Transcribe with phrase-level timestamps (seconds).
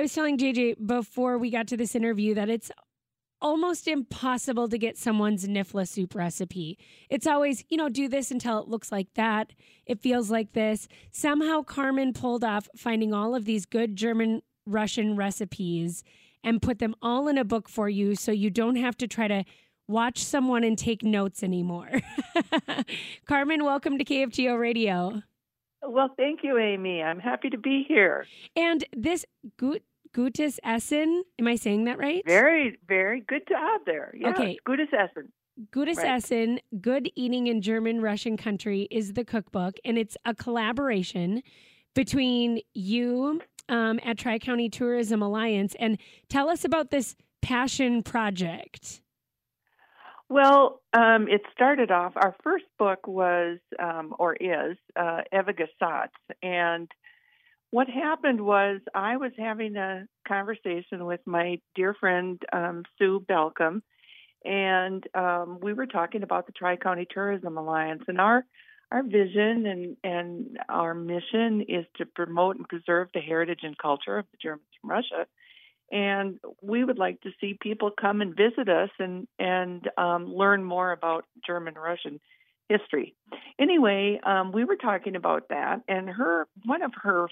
[0.00, 2.70] I was telling JJ before we got to this interview that it's
[3.42, 6.78] almost impossible to get someone's Knoephla soup recipe.
[7.10, 9.52] It's always, you know, do this until it looks like that.
[9.84, 10.88] It feels like this.
[11.10, 16.02] Somehow Carmen pulled off finding all of these good German Russian recipes
[16.42, 19.28] and put them all in a book for you so you don't have to try
[19.28, 19.44] to
[19.86, 21.90] watch someone and take notes anymore.
[23.26, 25.20] Carmen, welcome to KFGO Radio.
[25.82, 27.02] Well, thank you, Amy.
[27.02, 28.26] I'm happy to be here.
[28.56, 29.24] And this
[29.58, 29.82] Gut
[30.14, 32.22] Gutes Essen, am I saying that right?
[32.26, 34.12] Very, very good job there.
[34.16, 34.58] Yeah, Okay.
[34.66, 35.32] Gutes Essen.
[35.70, 36.06] Gutes Right.
[36.06, 41.42] Essen, Good Eating in German Russian Country is the cookbook, and it's a collaboration
[41.94, 45.76] between you um, at Tri County Tourism Alliance.
[45.78, 49.02] And tell us about this passion project.
[50.28, 52.12] Well, um, it started off.
[52.16, 56.08] Our first book was, um, or is, uh, Eva Gesatz.
[56.42, 56.88] And
[57.70, 63.82] what happened was I was having a conversation with my dear friend um, Sue Balcom,
[64.44, 68.02] and um, we were talking about the Tri County Tourism Alliance.
[68.08, 68.44] And our
[68.92, 74.18] our vision and, and our mission is to promote and preserve the heritage and culture
[74.18, 75.26] of the Germans from Russia.
[75.92, 80.64] And we would like to see people come and visit us and and um, learn
[80.64, 82.20] more about German Russian
[82.68, 83.14] history.
[83.60, 87.28] Anyway, um, we were talking about that, and her one of her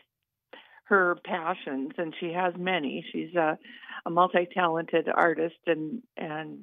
[0.89, 3.05] her passions, and she has many.
[3.13, 3.59] She's a,
[4.07, 6.61] a multi-talented artist and and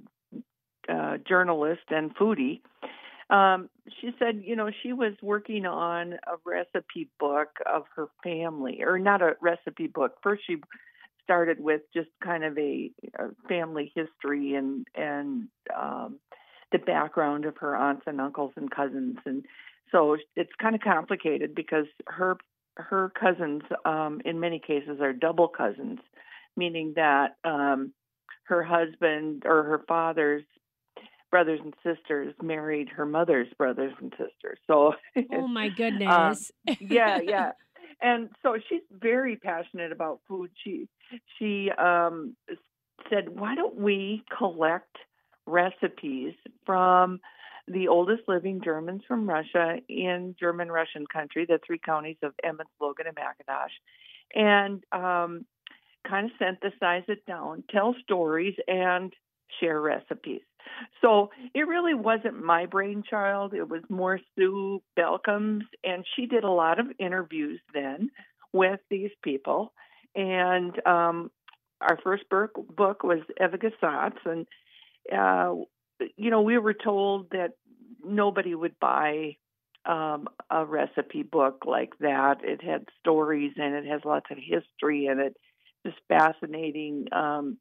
[0.89, 2.61] uh, journalist and foodie.
[3.29, 3.69] Um,
[4.01, 8.99] she said, you know, she was working on a recipe book of her family, or
[8.99, 10.17] not a recipe book.
[10.21, 10.57] First, she
[11.23, 16.19] started with just kind of a, a family history and and um,
[16.71, 19.45] the background of her aunts and uncles and cousins, and
[19.91, 22.37] so it's kind of complicated because her
[22.77, 25.99] her cousins, um, in many cases, are double cousins,
[26.55, 27.93] meaning that um,
[28.43, 30.43] her husband or her father's
[31.31, 34.57] brothers and sisters married her mother's brothers and sisters.
[34.67, 34.93] So
[35.33, 36.51] Oh my goodness.
[36.79, 37.51] yeah, yeah.
[38.01, 40.51] And so she's very passionate about food.
[40.63, 40.87] She
[41.37, 42.35] she um,
[43.09, 44.97] said, "Why don't we collect
[45.45, 46.33] recipes
[46.65, 47.19] from
[47.67, 52.69] the oldest living Germans from Russia in German Russian country, the three counties of Emmons,
[52.79, 53.73] Logan, and McIntosh,
[54.33, 55.45] and um,
[56.07, 59.13] kind of synthesize it down, tell stories, and
[59.59, 60.41] share recipes."
[61.01, 63.53] So it really wasn't my brainchild.
[63.53, 68.09] It was more Sue Balcom's, and she did a lot of interviews then
[68.51, 69.73] with these people.
[70.15, 71.31] And um,
[71.81, 74.47] our first book, book was Eva Gesatz, and
[75.11, 75.63] uh,
[76.17, 77.51] you know we were told that
[78.03, 79.35] nobody would buy
[79.85, 82.37] um, a recipe book like that.
[82.43, 85.37] It had stories and it has lots of history in it.
[85.85, 87.57] Just fascinating um,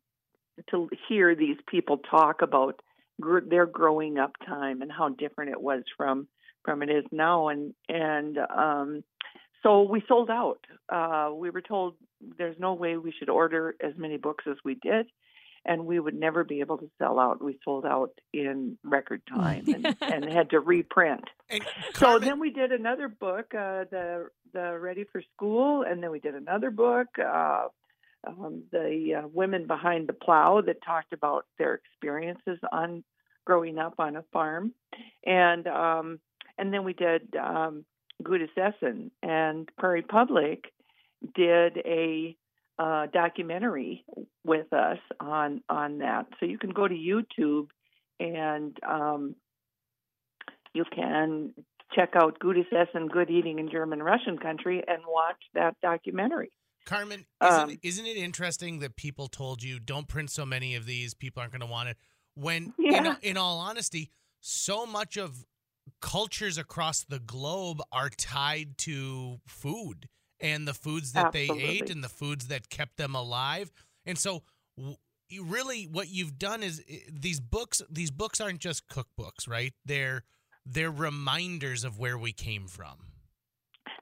[0.71, 2.81] to hear these people talk about
[3.21, 6.27] gr- their growing up time and how different it was from
[6.65, 9.05] from it is now and and um
[9.63, 11.95] so we sold out uh we were told
[12.39, 15.07] there's no way we should order as many books as we did
[15.65, 17.43] and we would never be able to sell out.
[17.43, 21.25] We sold out in record time and, and had to reprint.
[21.51, 21.63] And
[21.95, 26.21] so then we did another book uh the the ready for school and then we
[26.21, 27.69] did another book uh
[28.27, 33.05] um, the uh, women behind the plow that talked about their experiences on
[33.45, 34.73] growing up on a farm,
[35.25, 36.19] and um,
[36.59, 37.85] and then we did um,
[38.23, 40.73] Gutes Essen and Prairie Public
[41.35, 42.37] did a
[42.79, 44.05] uh, documentary
[44.45, 46.27] with us on on that.
[46.41, 47.69] So you can go to YouTube
[48.21, 49.35] and um,
[50.73, 51.55] you can
[51.95, 56.51] check out Gutes Essen, Good Eating in German Russian Country, and watch that documentary.
[56.85, 60.85] Carmen, isn't, um, isn't it interesting that people told you don't print so many of
[60.85, 61.15] these?
[61.15, 61.97] People aren't going to want it.
[62.35, 63.17] When, Yeah.
[63.23, 64.11] in, in all honesty,
[64.41, 65.45] so much of
[66.01, 70.09] cultures across the globe are tied to food
[70.45, 73.73] and the foods that they ate and the foods that kept them alive.
[74.05, 74.43] And so,
[75.31, 77.81] you really, what you've done is these books.
[77.91, 79.73] These books aren't just cookbooks, right?
[79.87, 80.23] They're
[80.67, 83.07] they're reminders of where we came from.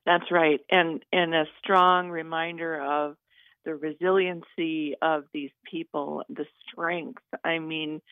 [0.04, 3.16] That's right, and and a strong reminder of
[3.64, 7.22] the resiliency of these people, the strength.
[7.44, 8.02] I mean,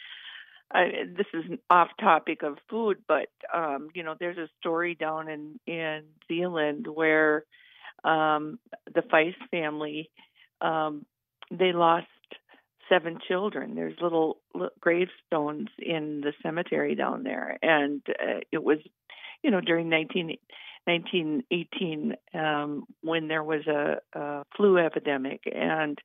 [0.72, 0.84] I,
[1.16, 5.58] this is off topic of food, but um, you know, there's a story down in
[5.66, 7.44] in Zeeland where
[8.05, 8.58] um,
[8.94, 10.11] the Feist family
[10.61, 11.05] um,
[11.50, 12.06] they lost
[12.88, 13.75] seven children.
[13.75, 18.79] There's little, little gravestones in the cemetery down there, and uh, it was,
[19.43, 20.37] you know, during 19
[20.85, 25.43] 1918 um, when there was a, a flu epidemic.
[25.55, 25.99] And,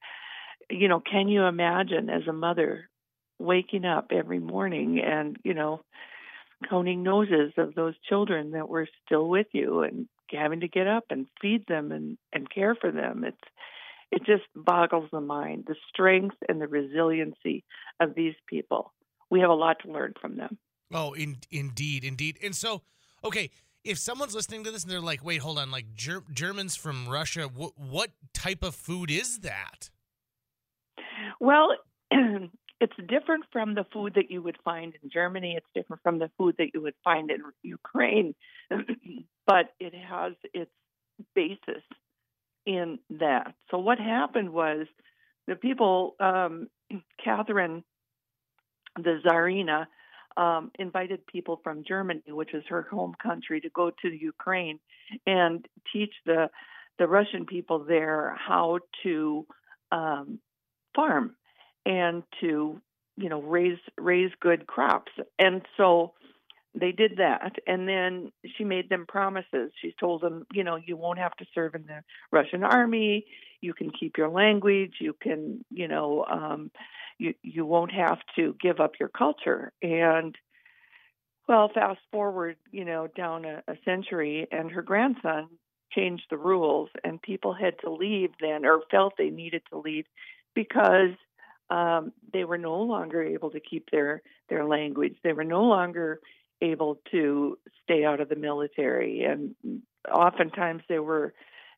[0.70, 2.90] you know, can you imagine as a mother
[3.40, 5.82] waking up every morning and, you know,
[6.70, 11.06] counting noses of those children that were still with you and having to get up
[11.10, 13.24] and feed them and, and care for them.
[13.24, 13.38] It's
[14.12, 17.64] it just boggles the mind, the strength and the resiliency
[18.00, 18.94] of these people.
[19.30, 20.58] We have a lot to learn from them.
[20.94, 22.38] Oh, in, indeed, indeed.
[22.44, 22.84] And so,
[23.24, 23.50] okay,
[23.84, 27.10] if someone's listening to this and they're like, "Wait, hold on, like Ger- Germans from
[27.10, 29.90] Russia, what what type of food is that?"
[31.40, 31.76] Well,
[32.82, 35.56] it's different from the food that you would find in Germany.
[35.58, 38.36] It's different from the food that you would find in Ukraine,
[39.48, 40.72] but it has its
[41.34, 41.84] basis
[42.66, 43.54] in that.
[43.72, 44.88] So what happened was
[45.48, 46.68] the people, um,
[47.24, 47.84] Catherine,
[48.98, 49.88] the Tsarina,
[50.38, 54.80] um, invited people from Germany, which is her home country, to go to Ukraine
[55.26, 56.50] and teach the
[56.98, 59.46] the Russian people there how to
[59.92, 60.40] um,
[60.96, 61.36] farm
[61.86, 62.82] and to
[63.18, 65.12] you know raise raise good crops.
[65.40, 66.14] And so
[66.74, 67.54] they did that.
[67.66, 69.72] And then she made them promises.
[69.82, 72.02] She told them you know you won't have to serve in the
[72.32, 73.26] russian army.
[73.62, 74.96] You can keep your language.
[75.00, 76.72] You can you know um
[77.18, 79.72] you you won't have to give up your culture.
[79.82, 80.36] And
[81.48, 85.48] well fast forward you know down a, a century and her grandson
[85.92, 90.06] changed the rules and people had to leave then or felt they needed to leave
[90.54, 91.12] because
[91.70, 95.16] um, they were no longer able to keep their their language.
[95.24, 96.20] They were no longer
[96.62, 99.56] able to stay out of the military, and
[100.12, 101.34] oftentimes they were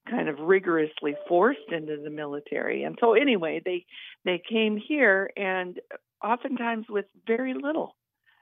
[0.10, 2.84] kind of rigorously forced into the military.
[2.84, 3.86] And so anyway, they
[4.26, 5.80] they came here and
[6.24, 7.96] oftentimes with very little.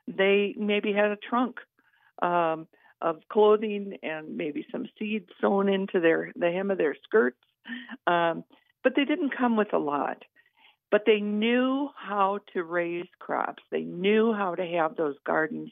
[0.08, 1.58] They maybe had a trunk
[2.22, 2.68] um,
[3.02, 7.42] of clothing and maybe some seeds sewn into their the hem of their skirts,
[8.08, 8.44] um,
[8.84, 10.24] but they didn't come with a lot.
[10.92, 13.64] But they knew how to raise crops.
[13.72, 15.72] They knew how to have those gardens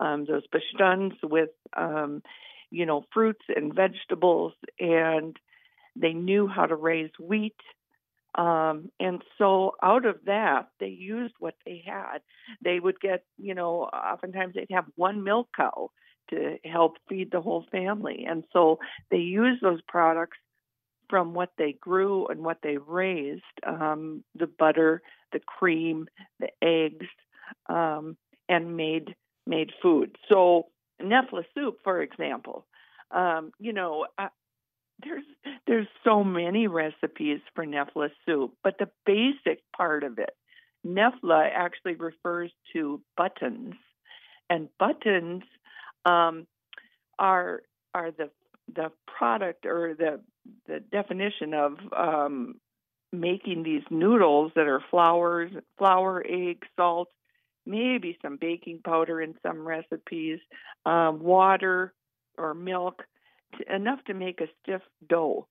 [0.00, 2.22] um, those bestands with, um,
[2.70, 5.36] you know, fruits and vegetables, and
[5.96, 7.56] they knew how to raise wheat.
[8.34, 12.18] Um, and so out of that, they used what they had.
[12.62, 15.90] They would get, you know, oftentimes they'd have one milk cow
[16.30, 18.26] to help feed the whole family.
[18.28, 20.38] And so they used those products
[21.08, 25.02] from what they grew and what they raised um, the butter,
[25.32, 26.08] the cream,
[26.40, 27.06] the eggs,
[27.68, 28.16] um,
[28.48, 29.14] and made
[29.46, 30.16] made food.
[30.28, 30.66] So
[31.02, 32.66] Knoephla soup, for example,
[33.10, 34.28] um, you know, uh,
[35.02, 35.24] there's
[35.66, 40.34] there's so many recipes for Knoephla soup, but the basic part of it,
[40.86, 43.74] Knoephla actually refers to buttons,
[44.48, 45.42] and buttons
[46.04, 46.46] um,
[47.18, 47.62] are
[47.94, 48.30] are the
[48.72, 50.20] the product or the
[50.66, 52.56] the definition of um,
[53.12, 57.08] making these noodles that are flours, flour, egg, salt,
[57.64, 60.38] maybe some baking powder in some recipes,
[60.84, 61.94] um, water
[62.36, 63.02] or milk,
[63.56, 65.46] to, enough to make a stiff dough.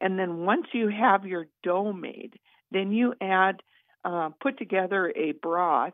[0.00, 2.34] And then once you have your dough made,
[2.72, 3.62] then you add,
[4.04, 5.92] uh, put together a broth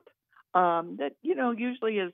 [0.54, 2.12] um, that you know usually is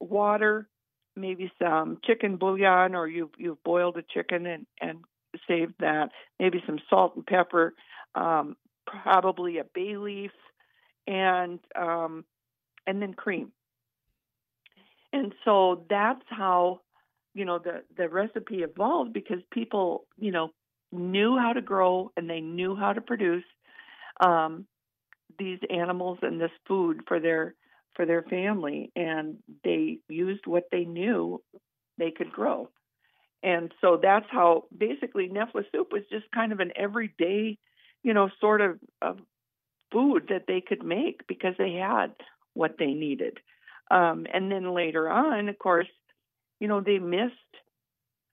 [0.00, 0.68] water,
[1.16, 4.98] maybe some chicken bouillon, or you've you've boiled a chicken and and
[5.48, 7.74] saved that, maybe some salt and pepper,
[8.14, 10.30] um, probably a bay leaf,
[11.06, 12.24] and um,
[12.86, 13.52] and then cream.
[15.12, 16.80] And so that's how,
[17.34, 20.50] you know, the, the recipe evolved because people, you know,
[20.92, 23.44] knew how to grow and they knew how to produce
[24.20, 24.66] um,
[25.38, 27.54] these animals and this food for their
[27.96, 31.42] for their family and they used what they knew
[31.98, 32.68] they could grow.
[33.42, 37.58] And so that's how basically Knoephla soup was just kind of an everyday,
[38.02, 39.18] you know, sort of, of
[39.92, 42.12] food that they could make because they had
[42.54, 43.38] what they needed.
[43.90, 45.86] Um, and then later on, of course,
[46.60, 47.34] you know, they missed.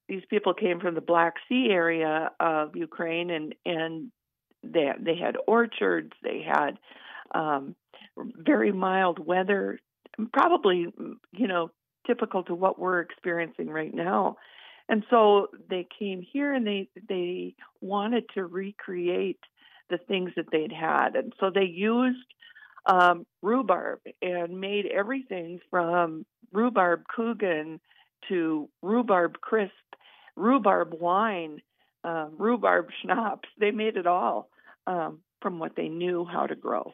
[0.10, 4.12] These people came from the Black Sea area of Ukraine, and and
[4.64, 6.12] they they had orchards.
[6.24, 6.78] They had
[7.32, 7.76] um,
[8.18, 9.80] very mild weather,
[10.32, 10.88] probably
[11.32, 11.72] you know
[12.06, 14.38] typical to what we're experiencing right now.
[14.90, 19.40] And so they came here and they they wanted to recreate
[19.90, 22.26] the things that they'd had, and so they used
[22.86, 27.80] um, rhubarb and made everything from rhubarb Kuchen
[28.30, 29.72] to rhubarb crisp,
[30.36, 31.62] rhubarb wine,
[32.04, 33.50] uh, rhubarb schnapps.
[33.60, 34.50] They made it all
[34.88, 36.94] um, from what they knew how to grow.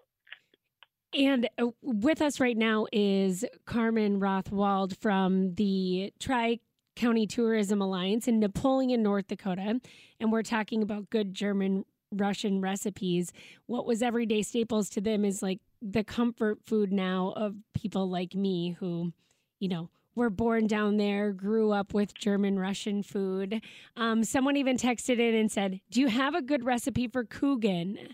[1.14, 6.60] And uh, with us right now is Carmen Rath-Wald from the Tri
[6.96, 9.80] County Tourism Alliance in Napoleon, North Dakota,
[10.20, 13.32] and we're talking about good German Russian recipes.
[13.66, 18.36] What was everyday staples to them is like the comfort food now of people like
[18.36, 19.14] me who,
[19.60, 23.62] you know, were born down there, grew up with German Russian food.
[23.96, 28.10] Um, someone even texted in and said, Do you have a good recipe for Kuchen?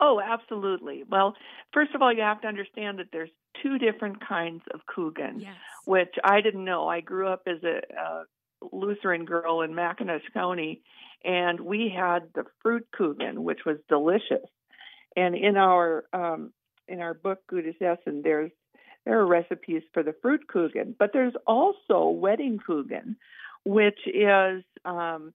[0.00, 1.04] Oh, absolutely.
[1.08, 1.34] Well,
[1.72, 3.30] first of all, you have to understand that there's
[3.62, 5.54] two different kinds of Kuchen, Yes.
[5.84, 6.86] which I didn't know.
[6.88, 8.24] I grew up as a, a
[8.72, 10.82] Lutheran girl in McIntosh County,
[11.24, 14.48] and we had the fruit Kuchen, which was delicious.
[15.16, 16.52] And in our um,
[16.86, 18.52] in our book Gutes Essen, there's
[19.04, 23.16] there are recipes for the fruit Kuchen, but there's also wedding Kuchen,
[23.64, 25.32] which is um,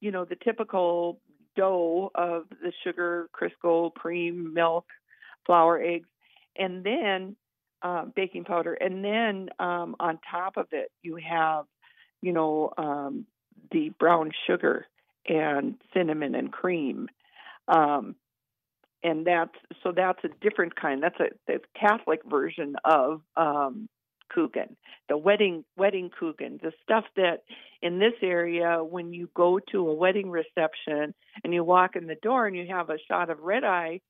[0.00, 1.20] you know the typical
[1.58, 4.86] dough of the sugar, Crisco, cream, milk,
[5.44, 6.08] flour, eggs,
[6.56, 7.36] and then
[7.82, 11.64] uh, baking powder, and then um, on top of it you have,
[12.22, 13.26] you know, um,
[13.72, 14.86] the brown sugar
[15.28, 17.08] and cinnamon and cream,
[17.68, 18.14] um,
[19.02, 21.02] and that's so that's a different kind.
[21.02, 23.88] That's a the Catholic version of um,
[24.34, 24.76] Kuchen,
[25.08, 27.44] the wedding wedding Kuchen, the stuff that
[27.82, 32.16] in this area when you go to a wedding reception and you walk in the
[32.16, 34.00] door and you have a shot of red eye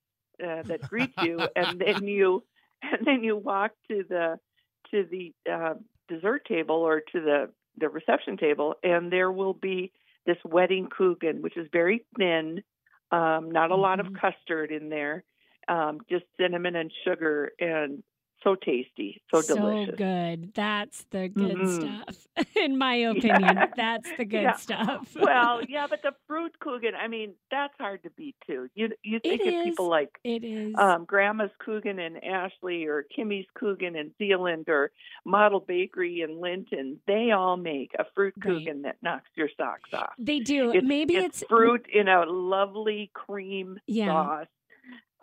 [0.43, 2.45] uh, that greets you, and then you
[2.83, 4.39] and then you walk to the
[4.91, 5.75] to the uh,
[6.09, 9.93] dessert table or to the the reception table, and there will be
[10.27, 12.63] this wedding Kuchen, which is very thin,
[13.11, 14.21] um, not a lot of Mhm.
[14.21, 15.25] custard in there,
[15.69, 18.03] um, just cinnamon and sugar, and
[18.45, 19.95] so tasty, so, delicious.
[19.95, 20.53] So good.
[20.55, 21.75] That's the good Mhm.
[22.05, 22.27] stuff.
[22.57, 23.67] In my opinion, Yeah.
[23.77, 24.53] that's the good Yeah.
[24.55, 25.17] stuff.
[25.21, 28.69] well, yeah, but the fruit Kuchen, I mean, that's hard to beat too.
[28.75, 30.75] You you think It of people like it is.
[30.79, 34.93] um, Grandma's Kuchen in Ashley or Kimmy's Kuchen in Zeeland or
[35.25, 38.55] Model Bakery in Linton, they all make a fruit Right.
[38.67, 40.13] Kuchen that knocks your socks off.
[40.19, 40.71] they do.
[40.73, 44.07] It's, Maybe it's, it's, fruit in a lovely cream Yeah.
[44.07, 44.47] sauce,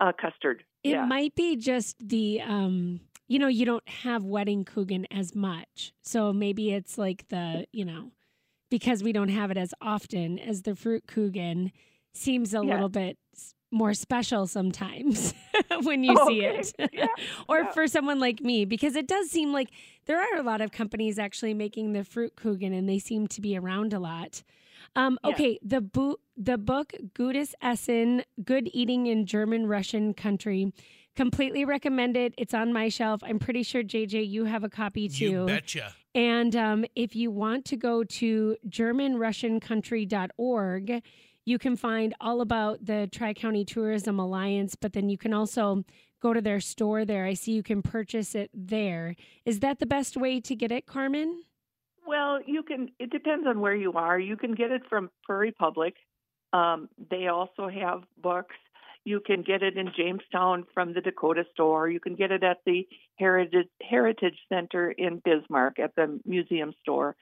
[0.00, 0.62] uh, custard.
[0.86, 1.04] It yeah.
[1.06, 5.92] might be just the um you know, you don't have wedding Kuchen as much.
[6.02, 8.12] So maybe it's like the, you know,
[8.70, 11.72] because we don't have it as often as the fruit Kuchen
[12.14, 12.74] seems a Yeah.
[12.74, 13.18] little bit
[13.72, 15.34] more special sometimes
[15.82, 16.72] when you see it.
[16.92, 17.06] Yeah,
[17.48, 17.72] or yeah.
[17.72, 19.70] for someone like me because it does seem like
[20.06, 23.40] there are a lot of companies actually making the fruit Kuchen and they seem to
[23.40, 24.44] be around a lot.
[24.96, 25.30] Um, Yeah.
[25.30, 30.72] okay, the bo- the book Gutes Essen: Good Eating in German Russian Country,
[31.14, 32.34] completely recommended.
[32.38, 33.22] It's on my shelf.
[33.22, 35.30] I'm pretty sure JJ you have a copy too.
[35.30, 35.94] You betcha.
[36.14, 41.02] And um, if you want to go to GermanRussianCountry.org,
[41.44, 45.84] you can find all about the Tri County Tourism Alliance, but then you can also
[46.20, 47.24] go to their store there.
[47.26, 49.14] I see you can purchase it there.
[49.44, 51.42] Is that the best way to get it, Carmen?
[52.06, 52.90] Well, you can.
[52.98, 54.18] It depends on where you are.
[54.18, 55.94] You can get it from Prairie Public.
[56.52, 58.54] Um, they also have books.
[59.04, 61.88] You can get it in Jamestown from the Dakota store.
[61.88, 62.86] You can get it at the
[63.16, 67.16] Heritage Heritage Center in Bismarck at the museum store.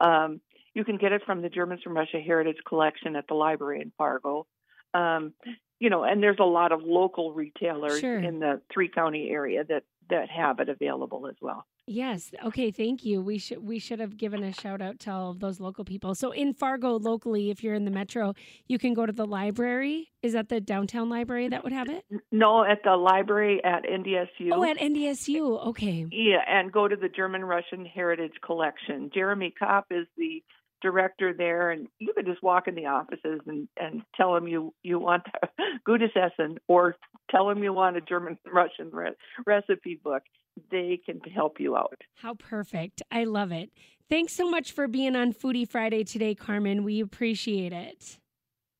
[0.00, 0.40] Um,
[0.74, 3.92] you can get it from the Germans from Russia Heritage Collection at the library in
[3.98, 4.46] Fargo.
[4.94, 5.32] Um,
[5.80, 8.18] you know, and there's a lot of local retailers Sure.
[8.18, 11.66] in the three county area that that have it available as well.
[11.88, 12.30] Yes.
[12.44, 12.70] Okay.
[12.70, 13.22] Thank you.
[13.22, 16.14] We should we should have given a shout out to all of those local people.
[16.14, 18.34] So in Fargo, locally, if you're in the metro,
[18.66, 20.10] you can go to the library.
[20.22, 22.04] Is that the downtown library that would have it?
[22.30, 24.50] No, at the library at NDSU.
[24.52, 25.66] Oh, at NDSU.
[25.68, 26.06] Okay.
[26.10, 29.10] Yeah, and go to the German Russian Heritage Collection.
[29.14, 30.42] Jeremy Kopp is the
[30.82, 34.72] director there, and you can just walk in the offices and, and tell him you,
[34.82, 35.48] you want a
[35.86, 36.96] Gutes Essen or
[37.30, 39.12] tell him you want a German Russian re-
[39.46, 40.22] recipe book.
[40.70, 42.00] They can help you out.
[42.16, 43.02] How perfect.
[43.10, 43.70] I love it.
[44.10, 46.82] Thanks so much for being on Foodie Friday today, Carmen.
[46.82, 48.18] We appreciate it.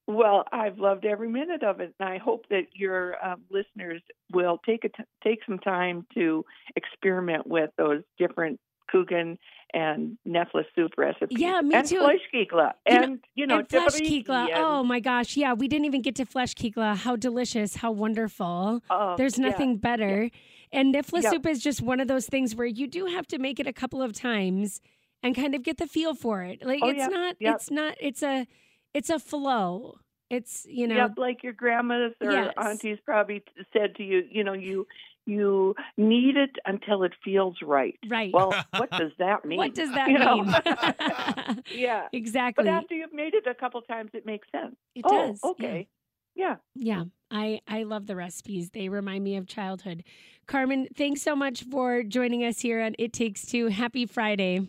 [0.09, 4.01] Well, I've loved every minute of it, and I hope that your um, listeners
[4.33, 8.59] will take a t- take some time to experiment with those different
[8.93, 9.39] Kuchen
[9.75, 11.39] and Knoephla soup recipes.
[11.39, 12.01] Yeah, me and too.
[12.01, 14.45] Fleischkekle, You know, and you know, and flesh kikla.
[14.47, 15.37] and- Oh my gosh.
[15.37, 16.97] Yeah, we didn't even get to flesh kikla.
[16.97, 17.77] How delicious.
[17.77, 18.83] How wonderful.
[18.91, 19.49] oh, There's yeah.
[19.49, 20.31] nothing better.
[20.73, 21.31] And knoephla Yeah.
[21.31, 23.73] soup is just one of those things where you do have to make it a
[23.73, 24.81] couple of times
[25.23, 26.65] and kind of get the feel for it.
[26.65, 27.55] Like Oh, it's yeah, not yeah.
[27.55, 28.47] it's not it's a
[28.95, 29.99] it's a flow.
[30.31, 32.53] It's you know Yep, like your grandmas or Yes.
[32.59, 33.43] aunties probably
[33.73, 34.87] said to you, you know, you
[35.29, 37.99] you knead it until it feels right.
[38.09, 38.33] right.
[38.33, 39.59] Well, what does that mean?
[39.59, 41.63] what does that You mean?
[41.81, 42.09] yeah.
[42.13, 42.65] exactly.
[42.65, 44.77] But after you've made it a couple times, it makes sense.
[44.95, 45.41] it oh, does.
[45.43, 45.51] yeah.
[45.51, 45.89] okay.
[46.35, 46.57] Yeah.
[46.77, 48.71] Yeah, I I love the recipes.
[48.71, 50.05] They remind me of childhood.
[50.47, 53.67] Carmen, thanks so much for joining us here on It Takes Two.
[53.67, 54.69] Happy Friday.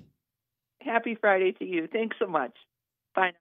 [0.81, 1.87] Happy Friday to you.
[1.91, 2.53] Thanks so much.
[3.13, 3.33] Bye.